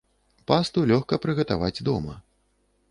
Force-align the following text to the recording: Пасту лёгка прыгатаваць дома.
Пасту 0.51 0.79
лёгка 0.93 1.21
прыгатаваць 1.27 1.83
дома. 1.93 2.21